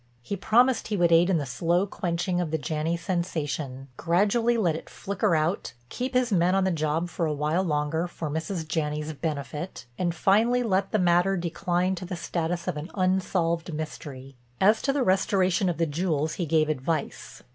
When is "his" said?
6.15-6.31